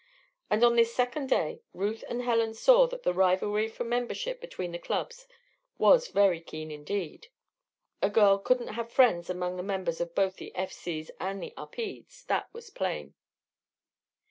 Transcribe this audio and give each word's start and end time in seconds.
And 0.49 0.63
on 0.63 0.77
this 0.77 0.91
second 0.91 1.29
day 1.29 1.61
Ruth 1.75 2.03
and 2.09 2.23
Helen 2.23 2.55
saw 2.55 2.87
that 2.87 3.03
the 3.03 3.13
rivalry 3.13 3.67
for 3.67 3.83
membership 3.83 4.41
between 4.41 4.71
the 4.71 4.79
clubs 4.79 5.27
was 5.77 6.07
very 6.07 6.41
keen 6.41 6.71
indeed. 6.71 7.27
A 8.01 8.09
girl 8.09 8.39
couldn't 8.39 8.69
have 8.69 8.91
friends 8.91 9.29
among 9.29 9.57
the 9.57 9.61
members 9.61 10.01
of 10.01 10.15
both 10.15 10.37
the 10.37 10.55
F. 10.55 10.71
C.'s 10.71 11.11
and 11.19 11.39
the 11.39 11.53
Upedes 11.55 12.25
that 12.25 12.51
was 12.51 12.71
plain. 12.71 13.13